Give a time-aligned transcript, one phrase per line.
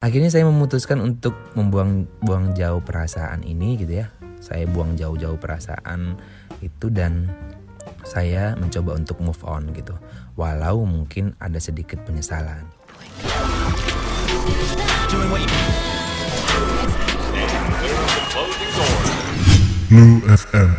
[0.00, 4.08] Akhirnya saya memutuskan untuk membuang buang jauh perasaan ini gitu ya.
[4.40, 6.16] Saya buang jauh-jauh perasaan
[6.64, 7.28] itu dan
[8.08, 9.92] saya mencoba untuk move on gitu.
[10.40, 12.64] Walau mungkin ada sedikit penyesalan.
[19.92, 20.70] Blue FM.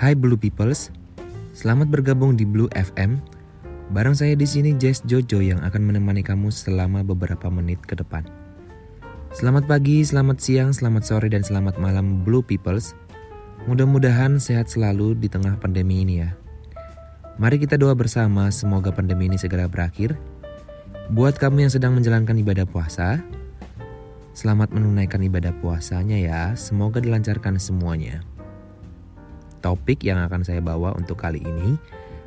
[0.00, 0.88] Hai Blue Peoples,
[1.56, 3.16] selamat bergabung di Blue FM.
[3.96, 8.28] Bareng saya di sini Jess Jojo yang akan menemani kamu selama beberapa menit ke depan.
[9.32, 12.92] Selamat pagi, selamat siang, selamat sore, dan selamat malam Blue Peoples.
[13.64, 16.36] Mudah-mudahan sehat selalu di tengah pandemi ini ya.
[17.40, 20.12] Mari kita doa bersama semoga pandemi ini segera berakhir.
[21.08, 23.24] Buat kamu yang sedang menjalankan ibadah puasa,
[24.36, 26.40] selamat menunaikan ibadah puasanya ya.
[26.52, 28.35] Semoga dilancarkan semuanya.
[29.64, 31.76] Topik yang akan saya bawa untuk kali ini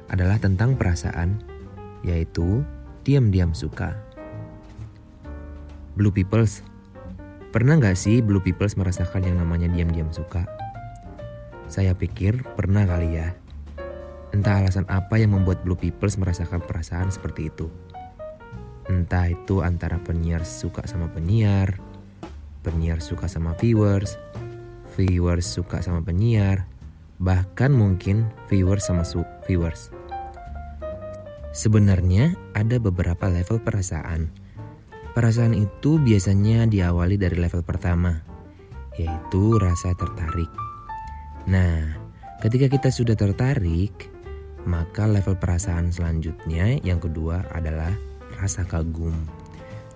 [0.10, 1.40] adalah tentang perasaan,
[2.02, 2.66] yaitu
[3.06, 3.96] diam-diam suka.
[5.94, 6.64] Blue Peoples,
[7.52, 10.48] pernah nggak sih Blue Peoples merasakan yang namanya diam-diam suka?
[11.70, 13.36] Saya pikir pernah kali ya.
[14.30, 17.70] Entah alasan apa yang membuat Blue Peoples merasakan perasaan seperti itu.
[18.90, 21.78] Entah itu antara penyiar suka sama penyiar,
[22.66, 24.18] penyiar suka sama viewers,
[24.98, 26.66] viewers suka sama penyiar,
[27.20, 29.92] bahkan mungkin viewers sama su viewers.
[31.52, 34.32] Sebenarnya ada beberapa level perasaan.
[35.12, 38.24] Perasaan itu biasanya diawali dari level pertama,
[38.96, 40.48] yaitu rasa tertarik.
[41.50, 42.00] Nah,
[42.40, 44.08] ketika kita sudah tertarik,
[44.64, 47.92] maka level perasaan selanjutnya yang kedua adalah
[48.40, 49.18] rasa kagum.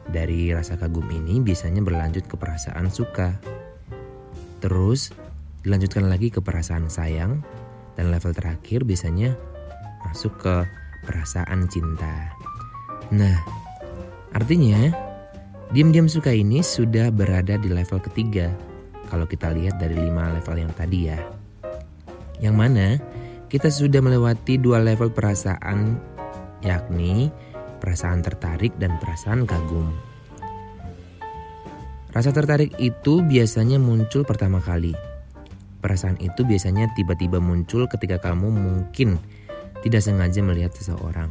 [0.03, 3.39] Dari rasa kagum ini biasanya berlanjut ke perasaan suka.
[4.59, 5.13] Terus
[5.63, 7.39] dilanjutkan lagi ke perasaan sayang
[7.95, 9.33] dan level terakhir biasanya
[10.03, 10.55] masuk ke
[11.07, 12.35] perasaan cinta.
[13.15, 13.39] Nah,
[14.35, 14.91] artinya
[15.71, 18.51] diam-diam suka ini sudah berada di level ketiga
[19.07, 21.19] kalau kita lihat dari lima level yang tadi ya.
[22.43, 22.87] Yang mana
[23.47, 25.95] kita sudah melewati dua level perasaan
[26.63, 27.31] yakni
[27.79, 29.91] perasaan tertarik dan perasaan kagum.
[32.13, 35.12] Rasa tertarik itu biasanya muncul pertama kali
[35.83, 39.19] Perasaan itu biasanya tiba-tiba muncul ketika kamu mungkin
[39.83, 41.27] tidak sengaja melihat seseorang.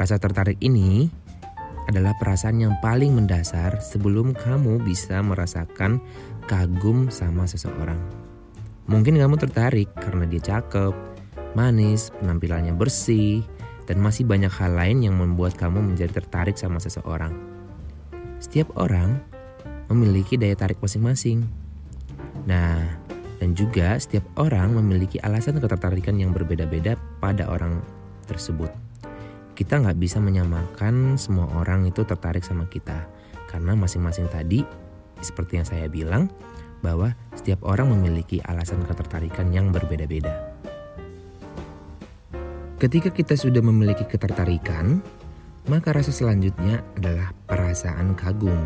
[0.00, 1.12] Rasa tertarik ini
[1.86, 6.00] adalah perasaan yang paling mendasar sebelum kamu bisa merasakan
[6.48, 8.00] kagum sama seseorang.
[8.88, 10.94] Mungkin kamu tertarik karena dia cakep,
[11.52, 13.44] manis, penampilannya bersih,
[13.86, 17.34] dan masih banyak hal lain yang membuat kamu menjadi tertarik sama seseorang.
[18.42, 19.22] Setiap orang
[19.86, 21.46] memiliki daya tarik masing-masing.
[22.46, 23.05] Nah,
[23.36, 27.84] dan juga setiap orang memiliki alasan ketertarikan yang berbeda-beda pada orang
[28.24, 28.72] tersebut.
[29.56, 33.08] Kita nggak bisa menyamakan semua orang itu tertarik sama kita.
[33.48, 34.60] Karena masing-masing tadi,
[35.24, 36.28] seperti yang saya bilang,
[36.84, 40.52] bahwa setiap orang memiliki alasan ketertarikan yang berbeda-beda.
[42.76, 45.00] Ketika kita sudah memiliki ketertarikan,
[45.72, 48.60] maka rasa selanjutnya adalah perasaan kagum.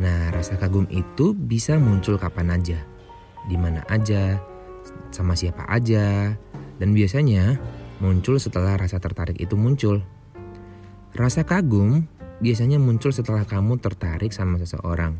[0.00, 2.95] Nah, rasa kagum itu bisa muncul kapan aja
[3.46, 4.38] di mana aja,
[5.10, 6.34] sama siapa aja,
[6.76, 7.56] dan biasanya
[8.02, 10.04] muncul setelah rasa tertarik itu muncul.
[11.16, 12.04] Rasa kagum
[12.44, 15.16] biasanya muncul setelah kamu tertarik sama seseorang.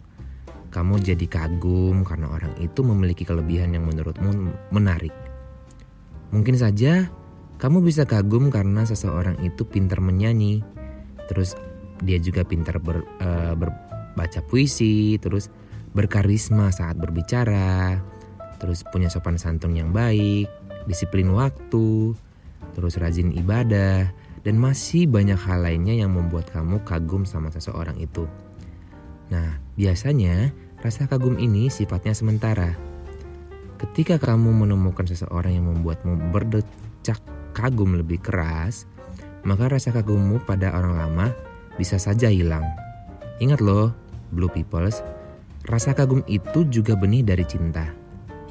[0.69, 5.15] Kamu jadi kagum karena orang itu memiliki kelebihan yang menurutmu menarik.
[6.35, 7.09] Mungkin saja
[7.57, 10.61] kamu bisa kagum karena seseorang itu pintar menyanyi,
[11.33, 11.57] terus
[12.05, 15.49] dia juga pintar ber, uh, berbaca puisi, terus
[15.97, 18.05] berkarisma saat berbicara,
[18.57, 20.49] terus punya sopan santun yang baik,
[20.87, 22.15] disiplin waktu,
[22.73, 24.09] terus rajin ibadah,
[24.47, 28.31] dan masih banyak hal lainnya yang membuat kamu kagum sama seseorang itu.
[29.33, 32.79] Nah, biasanya rasa kagum ini sifatnya sementara.
[33.77, 37.19] Ketika kamu menemukan seseorang yang membuatmu berdecak
[37.53, 38.87] kagum lebih keras,
[39.43, 41.27] maka rasa kagummu pada orang lama
[41.75, 42.65] bisa saja hilang.
[43.43, 43.93] Ingat loh,
[44.33, 45.03] Blue Peoples,
[45.69, 47.96] rasa kagum itu juga benih dari cinta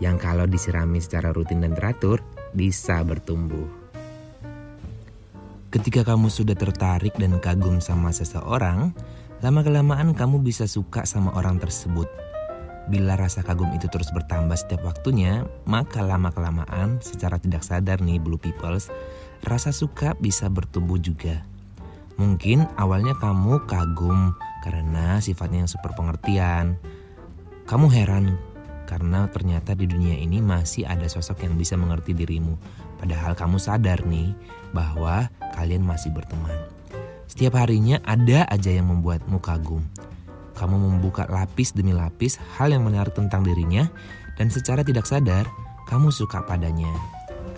[0.03, 2.19] yang kalau disirami secara rutin dan teratur
[2.55, 3.85] bisa bertumbuh.
[5.75, 8.95] Ketika kamu sudah tertarik dan kagum sama seseorang,
[9.43, 12.07] lama-kelamaan kamu bisa suka sama orang tersebut.
[12.87, 18.39] Bila rasa kagum itu terus bertambah setiap waktunya, maka lama-kelamaan secara tidak sadar nih Blue
[18.39, 18.87] Peoples,
[19.43, 21.43] rasa suka bisa bertumbuh juga.
[22.15, 24.31] Mungkin awalnya kamu kagum
[24.63, 26.79] karena sifatnya yang super pengertian.
[27.67, 28.54] Kamu heran
[28.85, 32.55] karena ternyata di dunia ini masih ada sosok yang bisa mengerti dirimu.
[33.01, 34.31] Padahal kamu sadar nih
[34.71, 35.27] bahwa
[35.57, 36.55] kalian masih berteman.
[37.25, 39.83] Setiap harinya ada aja yang membuatmu kagum.
[40.55, 43.91] Kamu membuka lapis demi lapis hal yang menarik tentang dirinya
[44.39, 45.43] dan secara tidak sadar
[45.89, 46.89] kamu suka padanya.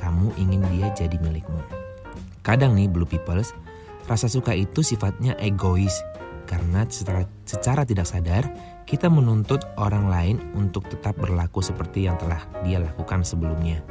[0.01, 1.61] Kamu ingin dia jadi milikmu.
[2.41, 3.53] Kadang nih blue peoples,
[4.07, 5.93] rasa suka itu sifatnya egois
[6.47, 8.47] karena secara, secara tidak sadar
[8.87, 13.83] kita menuntut orang lain untuk tetap berlaku seperti yang telah dia lakukan sebelumnya.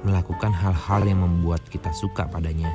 [0.00, 2.72] Melakukan hal-hal yang membuat kita suka padanya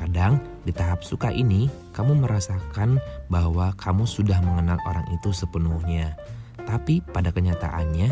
[0.00, 2.96] Kadang di tahap suka ini, kamu merasakan
[3.28, 6.16] bahwa kamu sudah mengenal orang itu sepenuhnya.
[6.56, 8.08] Tapi pada kenyataannya,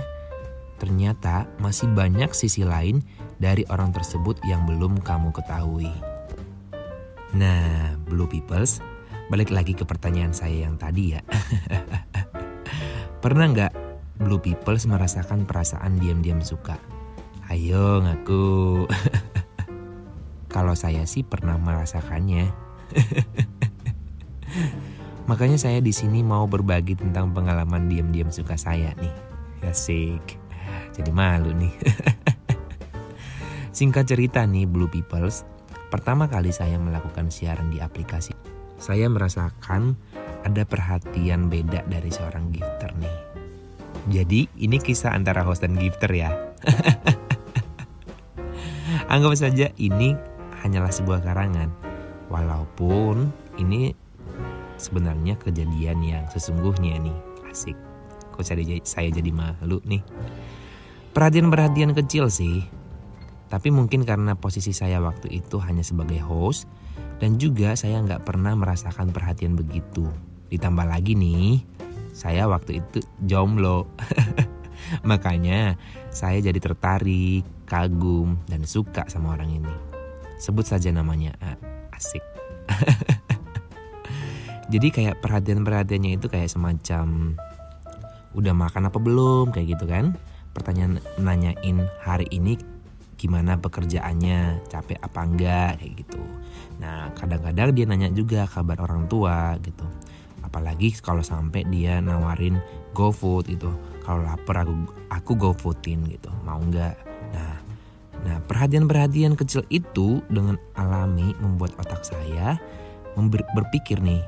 [0.77, 3.01] ternyata masih banyak sisi lain
[3.41, 5.89] dari orang tersebut yang belum kamu ketahui.
[7.33, 8.85] Nah, Blue Peoples,
[9.29, 11.21] balik lagi ke pertanyaan saya yang tadi ya.
[13.25, 13.73] Pernah nggak
[14.19, 16.81] Blue Peoples merasakan perasaan diam-diam suka?
[17.49, 18.85] Ayo ngaku.
[20.55, 22.49] Kalau saya sih pernah merasakannya.
[25.29, 29.15] Makanya saya di sini mau berbagi tentang pengalaman diam-diam suka saya nih.
[29.69, 30.41] Asik.
[30.97, 31.73] Jadi malu nih.
[33.77, 35.47] Singkat cerita nih Blue Peoples,
[35.93, 38.35] pertama kali saya melakukan siaran di aplikasi,
[38.79, 39.99] saya merasakan
[40.47, 43.17] ada perhatian beda dari seorang gifter nih.
[44.09, 46.33] Jadi ini kisah antara host dan gifter ya.
[49.13, 50.17] Anggap saja ini
[50.65, 51.69] hanyalah sebuah karangan.
[52.33, 53.29] Walaupun
[53.61, 53.93] ini
[54.81, 57.19] sebenarnya kejadian yang sesungguhnya nih.
[57.51, 57.77] Asik.
[58.33, 60.01] Kok saya, saya jadi malu nih.
[61.13, 62.78] Perhatian-perhatian kecil sih.
[63.49, 66.69] Tapi mungkin karena posisi saya waktu itu hanya sebagai host
[67.19, 70.07] dan juga saya nggak pernah merasakan perhatian begitu.
[70.53, 71.65] Ditambah lagi nih,
[72.13, 73.89] saya waktu itu jomblo.
[75.11, 75.77] Makanya
[76.13, 79.75] saya jadi tertarik, kagum, dan suka sama orang ini.
[80.39, 81.35] Sebut saja namanya.
[81.43, 81.59] Ah,
[81.93, 82.23] asik.
[84.73, 87.35] Jadi kayak perhatian-perhatiannya itu kayak semacam
[88.37, 90.15] udah makan apa belum kayak gitu kan.
[90.53, 92.61] Pertanyaan nanyain hari ini
[93.19, 96.23] gimana pekerjaannya, capek apa enggak kayak gitu.
[96.79, 99.85] Nah, kadang-kadang dia nanya juga kabar orang tua gitu.
[100.47, 102.63] Apalagi kalau sampai dia nawarin
[102.95, 103.69] GoFood itu.
[104.07, 104.75] Kalau lapar aku
[105.11, 106.31] aku GoFoodin gitu.
[106.47, 106.97] Mau enggak?
[107.35, 107.69] Nah,
[108.27, 112.59] Nah, perhatian-perhatian kecil itu dengan alami membuat otak saya
[113.27, 114.23] berpikir nih,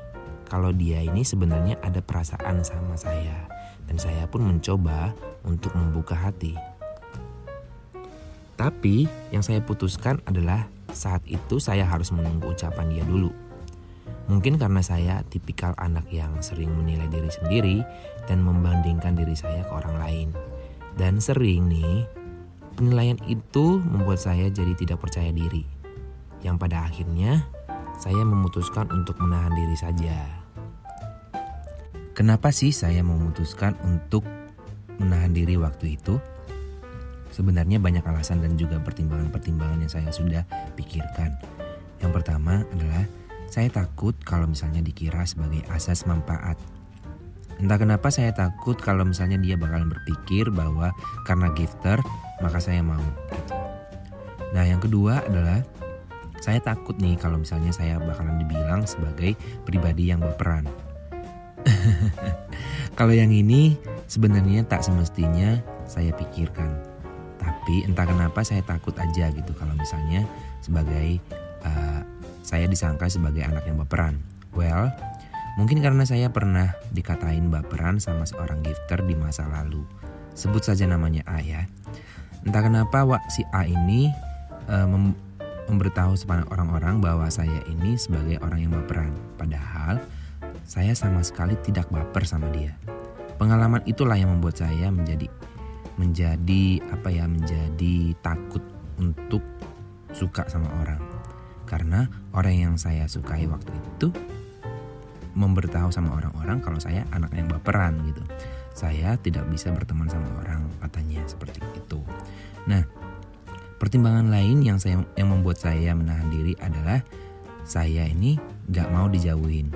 [0.51, 3.47] kalau dia ini sebenarnya ada perasaan sama saya.
[3.87, 5.15] Dan saya pun mencoba
[5.47, 6.55] untuk membuka hati.
[8.61, 13.33] Tapi yang saya putuskan adalah saat itu saya harus menunggu ucapan dia dulu.
[14.29, 17.77] Mungkin karena saya tipikal anak yang sering menilai diri sendiri
[18.29, 20.29] dan membandingkan diri saya ke orang lain.
[20.93, 22.05] Dan sering nih
[22.71, 25.67] Penilaian itu membuat saya jadi tidak percaya diri,
[26.39, 27.43] yang pada akhirnya
[27.99, 30.17] saya memutuskan untuk menahan diri saja.
[32.15, 34.23] Kenapa sih saya memutuskan untuk
[34.97, 36.17] menahan diri waktu itu?
[37.31, 40.43] Sebenarnya banyak alasan dan juga pertimbangan-pertimbangan yang saya sudah
[40.75, 41.39] pikirkan.
[42.03, 43.07] Yang pertama adalah
[43.47, 46.59] saya takut kalau misalnya dikira sebagai asas manfaat
[47.61, 50.89] Entah kenapa saya takut kalau misalnya dia bakalan berpikir bahwa
[51.29, 52.01] karena gifter
[52.41, 52.97] maka saya mau
[53.29, 53.53] gitu.
[54.57, 55.61] Nah yang kedua adalah
[56.41, 60.65] saya takut nih kalau misalnya saya bakalan dibilang sebagai pribadi yang berperan.
[62.97, 63.77] kalau yang ini
[64.09, 66.90] sebenarnya tak semestinya saya pikirkan.
[67.41, 70.29] Tapi entah kenapa saya takut aja gitu kalau misalnya
[70.61, 71.17] sebagai
[71.65, 72.05] uh,
[72.45, 74.21] saya disangka sebagai anak yang berperan.
[74.53, 74.93] Well,
[75.59, 79.83] Mungkin karena saya pernah dikatain baperan sama seorang gifter di masa lalu.
[80.31, 81.67] Sebut saja namanya A ya.
[82.47, 84.07] Entah kenapa Wak si A ini
[84.71, 85.11] uh, mem
[85.69, 86.17] memberitahu
[86.51, 89.11] orang-orang bahwa saya ini sebagai orang yang baperan.
[89.35, 89.99] Padahal
[90.67, 92.75] saya sama sekali tidak baper sama dia.
[93.35, 95.27] Pengalaman itulah yang membuat saya menjadi
[95.99, 98.63] menjadi apa ya menjadi takut
[98.99, 99.43] untuk
[100.11, 101.01] suka sama orang.
[101.65, 104.11] Karena orang yang saya sukai waktu itu
[105.31, 108.23] memberitahu sama orang-orang kalau saya anak yang baperan gitu.
[108.75, 111.99] Saya tidak bisa berteman sama orang katanya seperti itu.
[112.67, 112.83] Nah,
[113.79, 117.03] pertimbangan lain yang saya yang membuat saya menahan diri adalah
[117.63, 118.35] saya ini
[118.71, 119.71] gak mau dijauhin.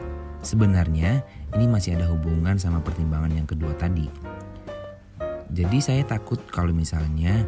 [0.45, 1.25] Sebenarnya
[1.57, 4.05] ini masih ada hubungan sama pertimbangan yang kedua tadi.
[5.55, 7.47] Jadi saya takut kalau misalnya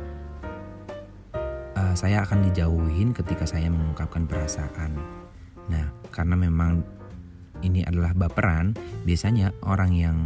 [1.76, 4.96] uh, saya akan dijauhin ketika saya mengungkapkan perasaan.
[5.68, 6.88] Nah, karena memang
[7.60, 8.72] ini adalah baperan,
[9.04, 10.18] biasanya orang yang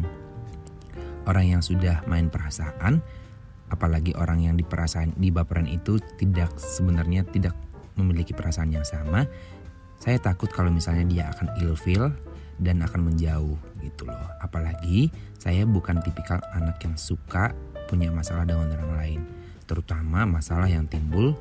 [1.25, 3.01] orang yang sudah main perasaan
[3.71, 7.55] apalagi orang yang di perasaan di baperan itu tidak sebenarnya tidak
[7.95, 9.23] memiliki perasaan yang sama
[10.01, 12.11] saya takut kalau misalnya dia akan ilfeel
[12.59, 15.07] dan akan menjauh gitu loh apalagi
[15.39, 17.55] saya bukan tipikal anak yang suka
[17.91, 19.21] punya masalah dengan orang lain
[19.67, 21.31] terutama masalah yang timbul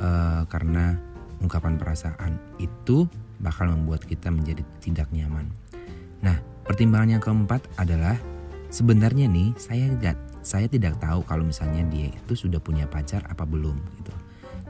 [0.00, 0.96] uh, karena
[1.44, 3.04] ungkapan perasaan itu
[3.40, 5.48] bakal membuat kita menjadi tidak nyaman.
[6.20, 8.16] Nah, pertimbangan yang keempat adalah
[8.68, 13.44] sebenarnya nih saya gak, saya tidak tahu kalau misalnya dia itu sudah punya pacar apa
[13.48, 14.12] belum gitu.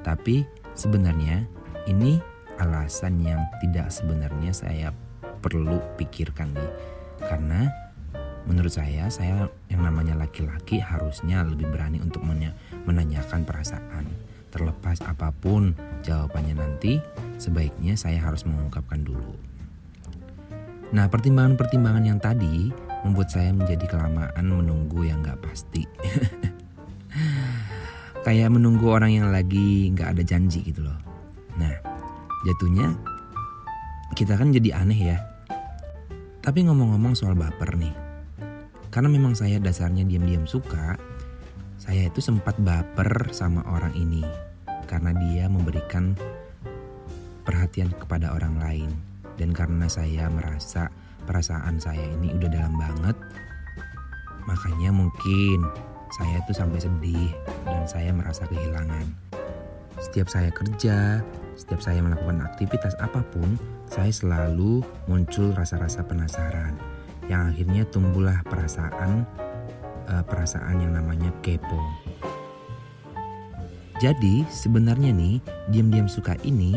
[0.02, 1.46] Tapi sebenarnya
[1.90, 2.22] ini
[2.58, 4.88] alasan yang tidak sebenarnya saya
[5.42, 6.72] perlu pikirkan nih.
[7.22, 7.70] Karena
[8.48, 12.24] menurut saya saya yang namanya laki-laki harusnya lebih berani untuk
[12.86, 16.98] menanyakan perasaan Terlepas apa pun jawabannya nanti,
[17.38, 19.38] sebaiknya saya harus mengungkapkan dulu.
[20.90, 22.74] Nah, pertimbangan-pertimbangan yang tadi
[23.06, 25.86] membuat saya menjadi kelamaan menunggu yang gak pasti.
[28.26, 30.98] Kayak menunggu orang yang lagi gak ada janji gitu loh.
[31.54, 31.70] Nah,
[32.42, 32.90] jatuhnya
[34.18, 35.18] kita kan jadi aneh ya.
[36.42, 38.09] Tapi ngomong-ngomong soal baper nih.
[38.90, 40.98] Karena memang saya dasarnya diam-diam suka,
[41.78, 44.26] saya itu sempat baper sama orang ini
[44.90, 46.18] karena dia memberikan
[47.46, 48.90] perhatian kepada orang lain.
[49.38, 50.90] Dan karena saya merasa
[51.24, 53.16] perasaan saya ini udah dalam banget
[54.44, 55.62] makanya mungkin
[56.12, 57.32] saya tuh sampai sedih
[57.64, 59.06] dan saya merasa kehilangan.
[60.02, 61.22] Setiap saya kerja
[61.60, 66.89] setiap saya melakukan aktivitas apa pun saya selalu muncul rasa-rasa penasaran
[67.30, 69.22] yang akhirnya tumbuhlah perasaan
[70.10, 71.78] uh, perasaan yang namanya kepo.
[74.02, 75.38] Jadi sebenarnya nih
[75.70, 76.74] diam-diam suka ini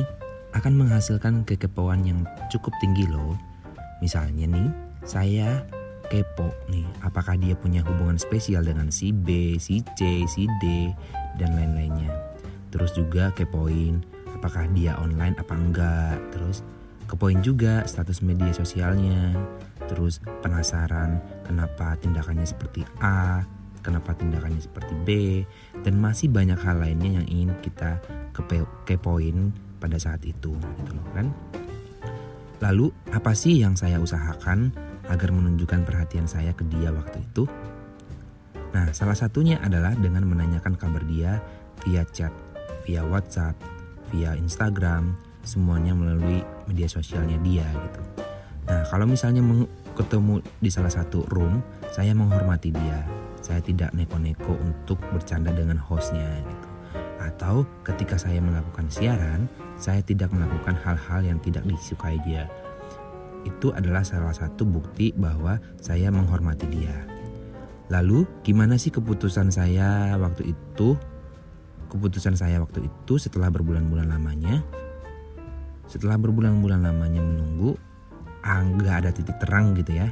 [0.53, 2.19] akan menghasilkan kekepoan yang
[2.53, 3.33] cukup tinggi loh.
[4.05, 4.69] Misalnya nih
[5.01, 5.65] saya
[6.12, 10.93] kepo nih apakah dia punya hubungan spesial dengan si B, si C, si D
[11.41, 12.13] dan lain-lainnya.
[12.69, 14.03] Terus juga kepoin
[14.38, 16.19] apakah dia online apa enggak.
[16.36, 16.62] Terus
[17.07, 19.36] kepoin juga status media sosialnya
[19.88, 23.43] terus penasaran kenapa tindakannya seperti A,
[23.83, 25.10] kenapa tindakannya seperti B,
[25.83, 28.00] dan masih banyak hal lainnya yang ingin kita
[28.88, 29.51] kepoin
[29.83, 31.27] pada saat itu, gitu loh kan?
[32.63, 34.72] Lalu apa sih yang saya usahakan
[35.12, 37.43] agar menunjukkan perhatian saya ke dia waktu itu?
[38.72, 41.43] Nah, salah satunya adalah dengan menanyakan kabar dia
[41.83, 42.31] via chat,
[42.88, 43.60] via WhatsApp,
[44.15, 48.01] via Instagram, semuanya melalui media sosialnya dia gitu.
[48.63, 49.43] Nah, kalau misalnya
[49.93, 51.59] ketemu di salah satu room,
[51.91, 53.03] saya menghormati dia.
[53.43, 56.67] Saya tidak neko-neko untuk bercanda dengan hostnya gitu.
[57.19, 62.47] Atau ketika saya melakukan siaran, saya tidak melakukan hal-hal yang tidak disukai dia.
[63.43, 66.95] Itu adalah salah satu bukti bahwa saya menghormati dia.
[67.91, 70.95] Lalu, gimana sih keputusan saya waktu itu?
[71.91, 74.63] Keputusan saya waktu itu setelah berbulan-bulan lamanya,
[75.88, 77.75] setelah berbulan-bulan lamanya menunggu,
[78.44, 80.08] ah, nggak ada titik terang gitu ya.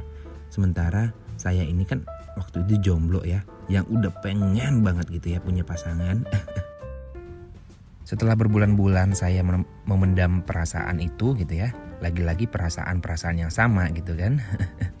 [0.52, 2.04] Sementara saya ini kan
[2.36, 6.24] waktu itu jomblo ya, yang udah pengen banget gitu ya punya pasangan.
[8.08, 9.40] Setelah berbulan-bulan saya
[9.88, 11.72] memendam perasaan itu gitu ya,
[12.04, 14.42] lagi-lagi perasaan-perasaan yang sama gitu kan.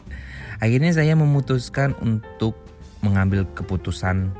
[0.64, 2.54] Akhirnya saya memutuskan untuk
[3.02, 4.30] mengambil keputusan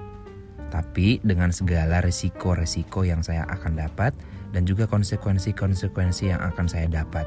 [0.73, 4.17] tapi dengan segala resiko-resiko yang saya akan dapat
[4.53, 7.25] dan juga konsekuensi-konsekuensi yang akan saya dapat.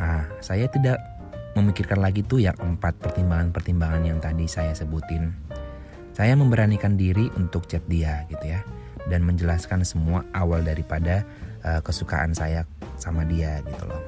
[0.00, 0.98] Nah, saya tidak
[1.54, 5.32] memikirkan lagi tuh yang empat pertimbangan-pertimbangan yang tadi saya sebutin.
[6.16, 8.64] Saya memberanikan diri untuk chat dia gitu ya
[9.06, 11.22] dan menjelaskan semua awal daripada
[11.62, 12.66] uh, kesukaan saya
[12.98, 14.02] sama dia gitu loh.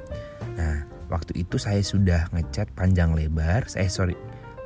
[0.58, 3.66] Nah, waktu itu saya sudah ngechat panjang lebar.
[3.70, 4.18] Saya sorry,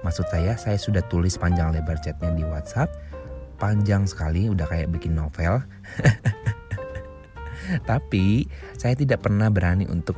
[0.03, 2.91] maksud saya saya sudah tulis panjang lebar chatnya di WhatsApp.
[3.55, 5.63] Panjang sekali, udah kayak bikin novel.
[7.85, 10.17] Tapi saya tidak pernah berani untuk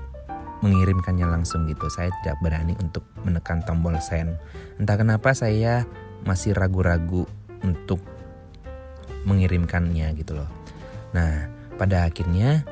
[0.64, 1.86] mengirimkannya langsung gitu.
[1.92, 4.40] Saya tidak berani untuk menekan tombol send.
[4.80, 5.84] Entah kenapa saya
[6.24, 7.28] masih ragu-ragu
[7.62, 8.00] untuk
[9.26, 10.50] mengirimkannya gitu loh.
[11.12, 12.62] Nah, pada akhirnya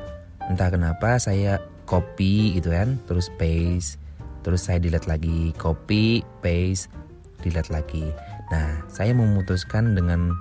[0.47, 4.01] entah kenapa saya copy gitu kan, terus paste,
[4.41, 6.89] terus saya delete lagi, copy, paste,
[7.43, 8.05] delete lagi.
[8.49, 10.33] Nah, saya memutuskan dengan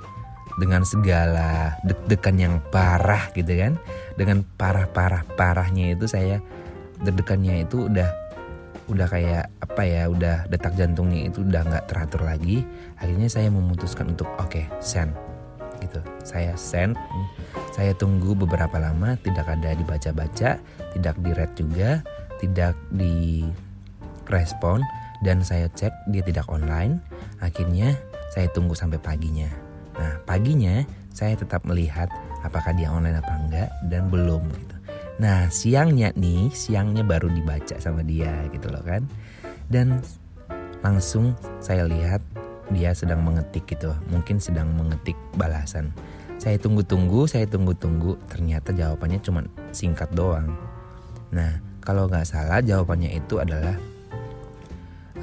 [0.54, 3.75] dengan segala deg-degan yang parah gitu kan,
[4.14, 6.38] dengan parah-parah parahnya itu saya
[7.02, 8.11] deg-degannya itu udah
[8.84, 12.62] udah kayak apa ya udah detak jantungnya itu udah nggak teratur lagi.
[13.00, 15.16] Akhirnya saya memutuskan untuk oke okay, send.
[15.80, 16.00] Gitu.
[16.23, 16.94] Saya send.
[17.75, 20.62] Saya tunggu beberapa lama tidak ada dibaca-baca
[20.94, 21.90] tidak di read juga
[22.38, 23.42] tidak di
[24.30, 24.78] respon
[25.26, 27.00] dan saya cek dia tidak online.
[27.42, 27.99] Akhirnya
[28.30, 29.63] saya tunggu sampai paginya
[29.94, 30.82] Nah, paginya
[31.14, 32.10] saya tetap melihat
[32.42, 34.76] apakah dia online apa enggak dan belum gitu.
[35.22, 39.06] Nah, siangnya nih, siangnya baru dibaca sama dia gitu loh kan.
[39.70, 40.02] Dan
[40.82, 42.20] langsung saya lihat
[42.74, 45.94] dia sedang mengetik gitu, mungkin sedang mengetik balasan.
[46.36, 50.50] Saya tunggu-tunggu, saya tunggu-tunggu, ternyata jawabannya cuma singkat doang.
[51.30, 53.78] Nah, kalau nggak salah jawabannya itu adalah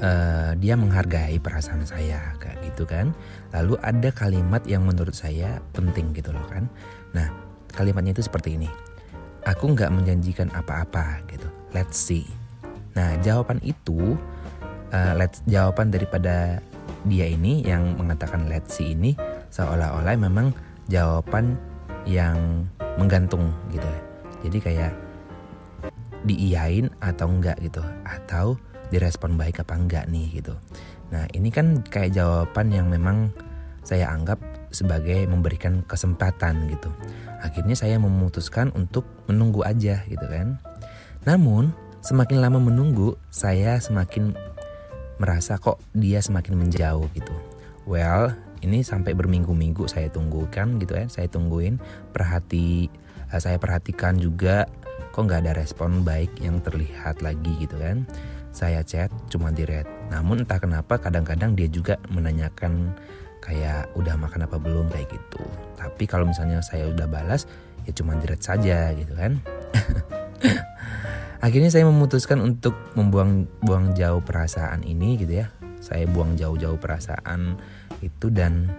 [0.02, 3.14] uh, dia menghargai perasaan saya kayak gitu kan.
[3.54, 6.66] Lalu ada kalimat yang menurut saya penting gitu loh kan.
[7.14, 7.30] Nah
[7.72, 8.68] kalimatnya itu seperti ini.
[9.46, 11.48] Aku nggak menjanjikan apa-apa gitu.
[11.72, 12.26] Let's see.
[12.98, 14.18] Nah jawaban itu
[14.92, 16.60] uh, let's jawaban daripada
[17.06, 19.18] dia ini yang mengatakan let's see ini
[19.50, 20.54] seolah-olah memang
[20.86, 21.58] jawaban
[22.06, 22.66] yang
[22.98, 23.88] menggantung gitu.
[24.46, 24.92] Jadi kayak
[26.22, 27.82] diiyain atau enggak gitu.
[28.06, 28.58] Atau
[28.92, 30.54] direspon baik apa enggak nih gitu
[31.12, 33.28] Nah ini kan kayak jawaban yang memang
[33.84, 34.40] saya anggap
[34.72, 36.88] sebagai memberikan kesempatan gitu.
[37.44, 40.56] Akhirnya saya memutuskan untuk menunggu aja gitu kan.
[41.28, 44.32] Namun semakin lama menunggu saya semakin
[45.20, 47.36] merasa kok dia semakin menjauh gitu.
[47.84, 48.32] Well
[48.64, 51.04] ini sampai berminggu-minggu saya tunggukan gitu ya.
[51.12, 51.76] Saya tungguin
[52.16, 52.88] perhati
[53.28, 54.64] eh, saya perhatikan juga
[55.12, 58.08] kok nggak ada respon baik yang terlihat lagi gitu kan.
[58.52, 59.88] Saya chat cuma di red.
[60.12, 62.92] Namun entah kenapa kadang-kadang dia juga menanyakan
[63.42, 65.42] kayak udah makan apa belum kayak gitu.
[65.74, 67.50] Tapi kalau misalnya saya udah balas
[67.82, 69.40] ya cuma di red saja gitu kan.
[71.44, 75.50] Akhirnya saya memutuskan untuk membuang buang jauh perasaan ini gitu ya.
[75.82, 77.58] Saya buang jauh-jauh perasaan
[77.98, 78.70] itu dan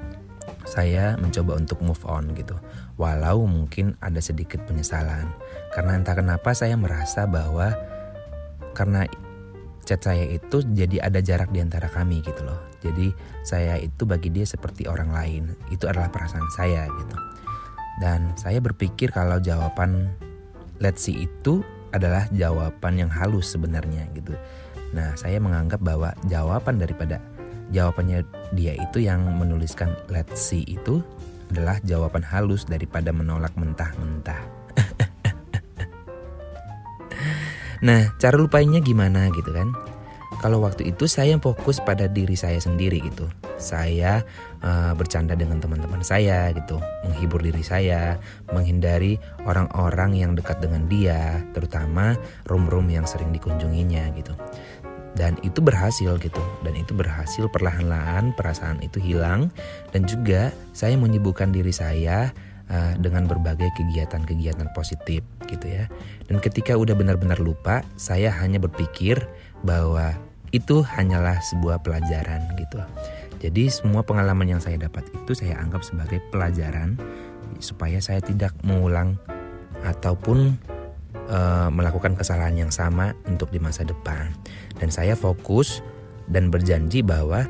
[0.63, 2.55] saya mencoba untuk move on gitu.
[2.95, 5.27] Walau mungkin ada sedikit penyesalan.
[5.75, 7.75] Karena entah kenapa saya merasa bahwa
[8.71, 9.03] karena
[9.83, 12.59] chat saya itu jadi ada jarak di antara kami gitu loh.
[12.79, 13.11] Jadi
[13.43, 15.43] saya itu bagi dia seperti orang lain.
[15.69, 17.15] Itu adalah perasaan saya gitu.
[18.01, 20.09] Dan saya berpikir kalau jawaban
[20.81, 21.61] let's see itu
[21.93, 24.33] adalah jawaban yang halus sebenarnya gitu.
[24.97, 27.21] Nah, saya menganggap bahwa jawaban daripada
[27.69, 28.25] jawabannya
[28.57, 31.05] dia itu yang menuliskan let's see itu
[31.53, 34.62] adalah jawaban halus daripada menolak mentah-mentah.
[37.83, 39.75] Nah, cara lupainnya gimana gitu kan?
[40.39, 43.27] Kalau waktu itu saya fokus pada diri saya sendiri gitu.
[43.59, 44.23] Saya
[44.63, 48.15] uh, bercanda dengan teman-teman saya gitu, menghibur diri saya,
[48.55, 52.15] menghindari orang-orang yang dekat dengan dia, terutama
[52.47, 54.31] room-room yang sering dikunjunginya gitu.
[55.13, 59.53] Dan itu berhasil gitu, dan itu berhasil perlahan-lahan perasaan itu hilang
[59.93, 62.33] dan juga saya menyibukkan diri saya
[62.69, 65.89] uh, dengan berbagai kegiatan-kegiatan positif gitu ya.
[66.27, 69.19] Dan ketika udah benar-benar lupa, saya hanya berpikir
[69.63, 70.13] bahwa
[70.53, 72.79] itu hanyalah sebuah pelajaran gitu.
[73.43, 76.95] Jadi semua pengalaman yang saya dapat itu saya anggap sebagai pelajaran
[77.59, 79.19] supaya saya tidak mengulang
[79.83, 80.55] ataupun
[81.27, 84.31] uh, melakukan kesalahan yang sama untuk di masa depan.
[84.79, 85.83] Dan saya fokus
[86.31, 87.43] dan berjanji bahwa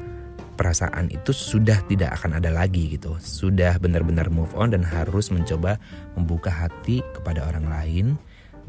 [0.54, 3.18] perasaan itu sudah tidak akan ada lagi gitu.
[3.20, 5.82] Sudah benar-benar move on dan harus mencoba
[6.13, 8.06] membuka hati kepada orang lain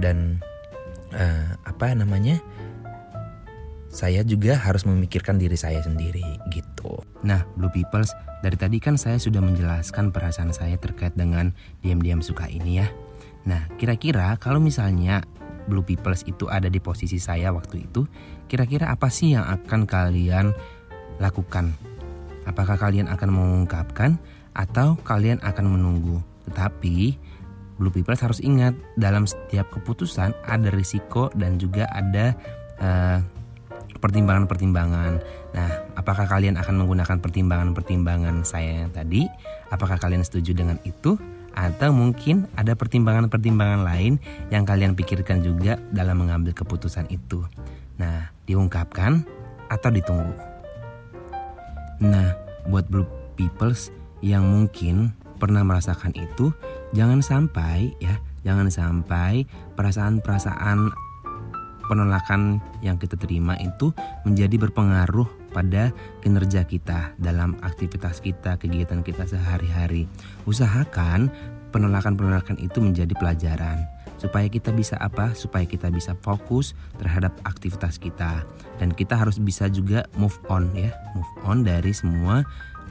[0.01, 0.40] dan
[1.14, 2.40] uh, apa namanya?
[3.94, 6.99] Saya juga harus memikirkan diri saya sendiri gitu.
[7.23, 8.11] Nah, Blue Peoples,
[8.42, 12.90] dari tadi kan saya sudah menjelaskan perasaan saya terkait dengan diam-diam suka ini ya.
[13.47, 15.23] Nah, kira-kira kalau misalnya
[15.70, 18.05] Blue Peoples itu ada di posisi saya waktu itu,
[18.51, 20.53] kira-kira apa sih yang akan kalian
[21.18, 21.74] lakukan.
[22.44, 24.20] Apakah kalian akan mengungkapkan
[24.53, 26.20] atau kalian akan menunggu?
[26.50, 27.16] Tetapi
[27.81, 32.37] Blue People harus ingat dalam setiap keputusan ada risiko dan juga ada
[32.79, 33.18] eh,
[33.98, 35.12] pertimbangan-pertimbangan.
[35.57, 39.27] Nah, apakah kalian akan menggunakan pertimbangan-pertimbangan saya yang tadi?
[39.72, 41.16] Apakah kalian setuju dengan itu?
[41.55, 44.18] Atau mungkin ada pertimbangan-pertimbangan lain
[44.50, 47.46] yang kalian pikirkan juga dalam mengambil keputusan itu.
[47.96, 49.22] Nah, diungkapkan
[49.70, 50.54] atau ditunggu?
[52.02, 52.35] Nah,
[52.70, 53.07] buat blue
[53.38, 53.92] peoples
[54.24, 56.50] yang mungkin pernah merasakan itu,
[56.96, 59.44] jangan sampai ya, jangan sampai
[59.76, 60.90] perasaan-perasaan
[61.85, 63.92] penolakan yang kita terima itu
[64.24, 65.92] menjadi berpengaruh pada
[66.24, 70.09] kinerja kita dalam aktivitas kita, kegiatan kita sehari-hari.
[70.48, 71.28] Usahakan
[71.70, 73.85] penolakan-penolakan itu menjadi pelajaran
[74.18, 75.35] supaya kita bisa apa?
[75.35, 78.46] Supaya kita bisa fokus terhadap aktivitas kita
[78.79, 82.42] dan kita harus bisa juga move on ya, move on dari semua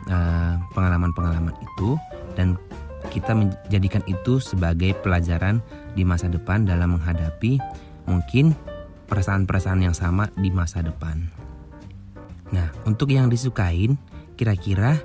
[0.07, 1.95] eh, pengalaman-pengalaman itu
[2.35, 2.59] dan
[3.11, 5.59] kita menjadikan itu sebagai pelajaran
[5.93, 7.59] di masa depan dalam menghadapi
[8.07, 8.55] mungkin
[9.11, 11.21] perasaan-perasaan yang sama di masa depan.
[12.53, 13.97] Nah, untuk yang disukain,
[14.37, 14.97] kira-kira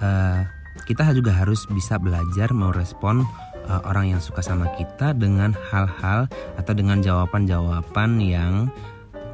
[0.00, 0.40] uh,
[0.86, 3.26] kita juga harus bisa belajar merespon
[3.70, 6.26] uh, orang yang suka sama kita dengan hal-hal
[6.58, 8.66] atau dengan jawaban-jawaban yang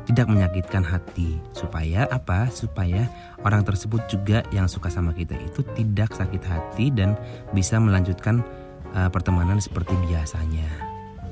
[0.06, 1.40] tidak menyakitkan hati.
[1.56, 2.46] Supaya apa?
[2.52, 3.08] Supaya
[3.42, 7.16] orang tersebut juga yang suka sama kita itu tidak sakit hati dan
[7.56, 8.44] bisa melanjutkan
[8.92, 10.68] uh, pertemanan seperti biasanya.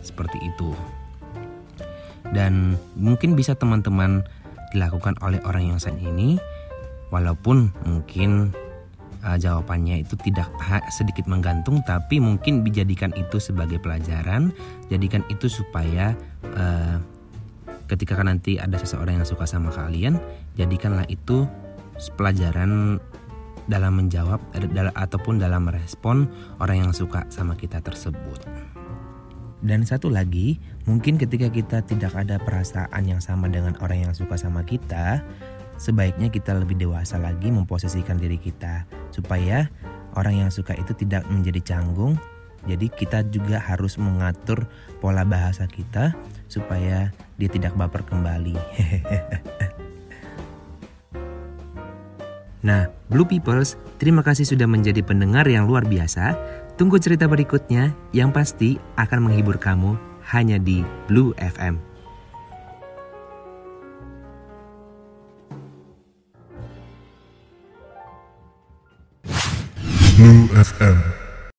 [0.00, 0.72] Seperti itu.
[2.32, 4.24] Dan mungkin bisa teman-teman
[4.74, 6.34] dilakukan oleh orang yang saat ini
[7.14, 8.50] walaupun mungkin
[9.24, 10.46] uh, jawabannya itu tidak
[10.92, 14.52] sedikit menggantung tapi mungkin dijadikan itu sebagai pelajaran
[14.92, 16.12] jadikan itu supaya
[16.54, 17.00] uh,
[17.88, 20.20] ketika nanti ada seseorang yang suka sama kalian
[20.54, 21.48] jadikanlah itu
[22.14, 23.00] pelajaran
[23.64, 24.40] dalam menjawab
[24.92, 26.28] ataupun dalam merespon
[26.60, 28.44] orang yang suka sama kita tersebut.
[29.64, 34.36] Dan satu lagi, mungkin ketika kita tidak ada perasaan yang sama dengan orang yang suka
[34.36, 35.24] sama kita,
[35.80, 39.70] sebaiknya kita lebih dewasa lagi memposisikan diri kita supaya
[40.18, 42.18] orang yang suka itu tidak menjadi canggung.
[42.64, 44.64] Jadi kita juga harus mengatur
[44.98, 46.16] pola bahasa kita
[46.50, 48.56] supaya dia tidak baper kembali.
[52.66, 56.40] nah, Blue Peoples, terima kasih sudah menjadi pendengar yang luar biasa.
[56.80, 60.00] Tunggu cerita berikutnya yang pasti akan menghibur kamu
[60.32, 61.93] hanya di Blue FM.
[70.16, 71.23] Blue FM